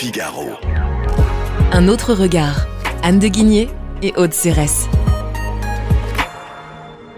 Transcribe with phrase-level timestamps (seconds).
[0.00, 0.46] Figaro.
[1.72, 2.66] Un autre regard.
[3.02, 3.68] Anne de Guigné
[4.00, 4.88] et Aude Cérès.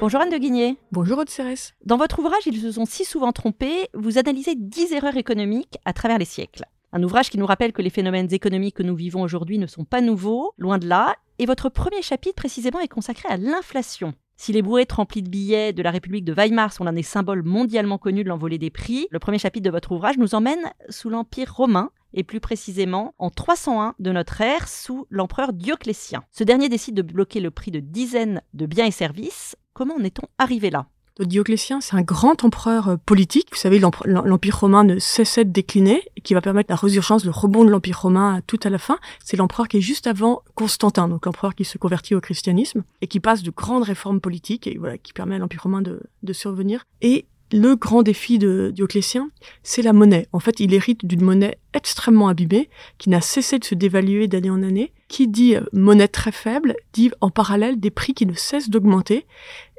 [0.00, 0.78] Bonjour Anne de Guigné.
[0.90, 1.74] Bonjour Aude Cérès.
[1.84, 5.92] Dans votre ouvrage Ils se sont si souvent trompés, vous analysez 10 erreurs économiques à
[5.92, 6.64] travers les siècles.
[6.94, 9.84] Un ouvrage qui nous rappelle que les phénomènes économiques que nous vivons aujourd'hui ne sont
[9.84, 14.14] pas nouveaux, loin de là, et votre premier chapitre précisément est consacré à l'inflation.
[14.38, 17.42] Si les brouettes remplies de billets de la République de Weimar sont l'un des symboles
[17.42, 21.10] mondialement connus de l'envolée des prix, le premier chapitre de votre ouvrage nous emmène sous
[21.10, 26.22] l'Empire romain et plus précisément en 301 de notre ère sous l'empereur Dioclétien.
[26.30, 29.56] Ce dernier décide de bloquer le prix de dizaines de biens et services.
[29.72, 30.86] Comment en est-on arrivé là?
[31.18, 33.48] Dioclétien, c'est un grand empereur euh, politique.
[33.50, 37.30] Vous savez, l'Empire romain ne cessait de décliner et qui va permettre la résurgence, le
[37.30, 38.98] rebond de l'Empire romain tout à la fin.
[39.24, 43.06] C'est l'empereur qui est juste avant Constantin, donc l'empereur qui se convertit au christianisme et
[43.06, 46.32] qui passe de grandes réformes politiques et voilà, qui permet à l'Empire romain de, de
[46.32, 46.84] survenir.
[47.02, 49.30] Et le grand défi de Dioclétien,
[49.62, 50.28] c'est la monnaie.
[50.32, 52.68] En fait, il hérite d'une monnaie extrêmement abîmée,
[52.98, 54.92] qui n'a cessé de se dévaluer d'année en année.
[55.08, 59.26] Qui dit euh, monnaie très faible, dit en parallèle des prix qui ne cessent d'augmenter.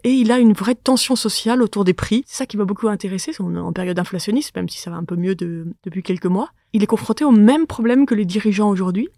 [0.04, 2.24] Et il a une vraie tension sociale autour des prix.
[2.26, 3.32] C'est ça qui m'a beaucoup intéressé.
[3.40, 6.50] On est en période inflationniste, même si ça va un peu mieux depuis quelques mois.
[6.74, 9.10] Il est confronté au même problème que les dirigeants aujourd'hui.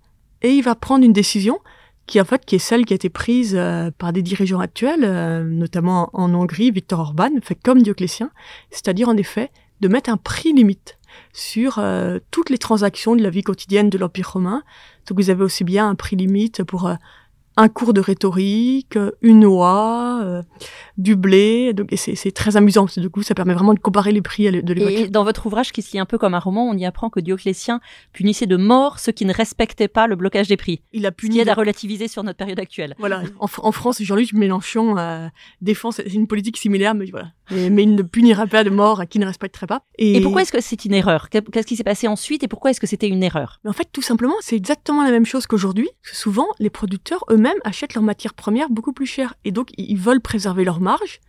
[0.41, 1.59] Et il va prendre une décision
[2.05, 5.03] qui en fait qui est celle qui a été prise euh, par des dirigeants actuels,
[5.03, 8.31] euh, notamment en Hongrie, Viktor Orban, fait comme Dioclétien,
[8.71, 9.51] c'est-à-dire en effet
[9.81, 10.97] de mettre un prix limite
[11.31, 14.63] sur euh, toutes les transactions de la vie quotidienne de l'Empire romain.
[15.07, 16.91] Donc vous avez aussi bien un prix limite pour
[17.55, 20.41] un cours de rhétorique, une oie, euh,
[20.97, 21.73] du blé.
[21.73, 22.87] Donc, c'est très amusant.
[22.97, 24.91] Du coup, ça permet vraiment de comparer les prix de l'époque.
[24.91, 27.09] Et dans votre ouvrage, qui se lit un peu comme un roman, on y apprend
[27.09, 27.79] que Dioclétien
[28.11, 30.81] punissait de mort ceux qui ne respectaient pas le blocage des prix.
[30.93, 31.33] Il a puni.
[31.33, 32.95] Ce qui aide à relativiser sur notre période actuelle.
[32.99, 33.23] Voilà.
[33.39, 35.27] En, France, Jean-Luc Mélenchon euh,
[35.61, 37.31] défend une politique similaire, mais voilà.
[37.51, 39.83] Mais, il ne punira pas de mort à qui ne respecterait pas.
[39.97, 41.29] Et, pourquoi est-ce que c'est une erreur?
[41.29, 43.59] Qu'est-ce qui s'est passé ensuite et pourquoi est-ce que c'était une erreur?
[43.63, 45.89] Mais En fait, tout simplement, c'est exactement la même chose qu'aujourd'hui.
[46.03, 50.21] Souvent, les producteurs eux-mêmes achètent leurs matières premières beaucoup plus chères et donc ils veulent
[50.21, 51.19] préserver leur marge.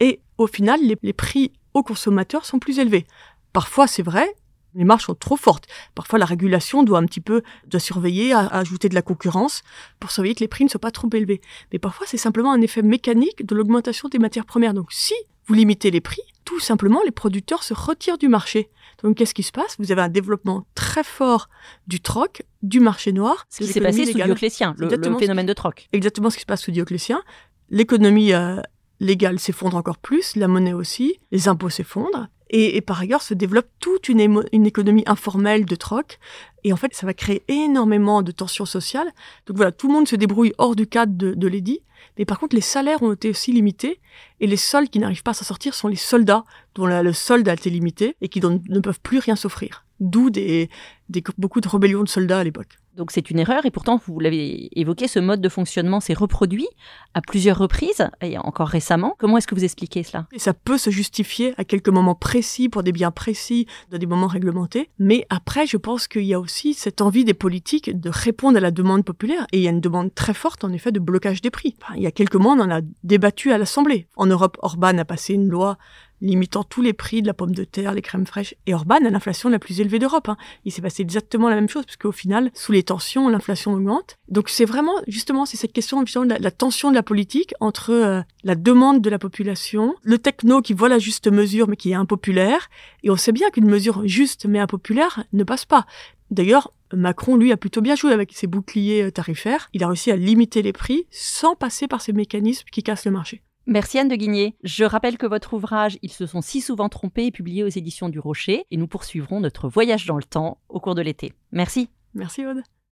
[0.00, 3.06] Et au final, les prix aux consommateurs sont plus élevés.
[3.52, 4.34] Parfois, c'est vrai,
[4.74, 5.66] les marges sont trop fortes.
[5.94, 7.42] Parfois, la régulation doit un petit peu
[7.78, 9.62] surveiller, ajouter de la concurrence
[10.00, 11.42] pour surveiller que les prix ne soient pas trop élevés.
[11.72, 14.72] Mais parfois, c'est simplement un effet mécanique de l'augmentation des matières premières.
[14.74, 15.14] Donc, si
[15.46, 18.70] vous limitez les prix, tout simplement, les producteurs se retirent du marché.
[19.02, 19.76] Donc, qu'est-ce qui se passe?
[19.78, 21.48] Vous avez un développement très fort
[21.86, 23.46] du troc, du marché noir.
[23.50, 24.88] Ce qui s'est passé sous Dioclétien, le,
[25.18, 25.88] phénomène de troc.
[25.92, 27.22] Exactement ce qui se passe sous Dioclétien.
[27.70, 28.60] L'économie euh,
[29.00, 32.28] légale s'effondre encore plus, la monnaie aussi, les impôts s'effondrent.
[32.54, 36.18] Et, par ailleurs, se développe toute une, une, économie informelle de troc.
[36.64, 39.10] Et en fait, ça va créer énormément de tensions sociales.
[39.46, 41.80] Donc voilà, tout le monde se débrouille hors du cadre de, de l'édit.
[42.18, 44.00] Mais par contre, les salaires ont été aussi limités.
[44.40, 47.48] Et les seuls qui n'arrivent pas à s'en sortir sont les soldats, dont le solde
[47.48, 49.84] a été limité et qui ne peuvent plus rien s'offrir.
[50.00, 50.68] D'où des,
[51.08, 52.78] des, beaucoup de rébellions de soldats à l'époque.
[52.96, 56.66] Donc c'est une erreur et pourtant, vous l'avez évoqué, ce mode de fonctionnement s'est reproduit
[57.14, 59.14] à plusieurs reprises et encore récemment.
[59.18, 60.26] Comment est-ce que vous expliquez cela?
[60.36, 64.26] Ça peut se justifier à quelques moments précis, pour des biens précis, dans des moments
[64.26, 64.90] réglementés.
[64.98, 68.60] Mais après, je pense qu'il y a aussi cette envie des politiques de répondre à
[68.60, 69.46] la demande populaire.
[69.52, 71.76] Et il y a une demande très forte, en effet, de blocage des prix.
[71.96, 74.06] il y a quelques mois, on en a débattu à l'Assemblée.
[74.16, 75.78] En Europe, Orban a passé une loi
[76.22, 78.54] limitant tous les prix de la pomme de terre, les crèmes fraîches.
[78.66, 80.28] Et Orban a l'inflation la plus élevée d'Europe.
[80.28, 80.36] Hein.
[80.64, 84.16] Il s'est passé exactement la même chose, puisque au final, sous les tensions, l'inflation augmente.
[84.28, 88.22] Donc c'est vraiment, justement, c'est cette question de la, tension de la politique entre euh,
[88.44, 91.94] la demande de la population, le techno qui voit la juste mesure mais qui est
[91.94, 92.70] impopulaire.
[93.02, 95.86] Et on sait bien qu'une mesure juste mais impopulaire ne passe pas.
[96.30, 99.68] D'ailleurs, Macron, lui, a plutôt bien joué avec ses boucliers euh, tarifaires.
[99.72, 103.12] Il a réussi à limiter les prix sans passer par ces mécanismes qui cassent le
[103.12, 103.42] marché.
[103.66, 104.56] Merci Anne de Guigné.
[104.64, 108.08] Je rappelle que votre ouvrage Ils se sont si souvent trompés est publié aux éditions
[108.08, 111.32] du Rocher et nous poursuivrons notre voyage dans le temps au cours de l'été.
[111.52, 111.88] Merci.
[112.14, 112.62] Merci Aude.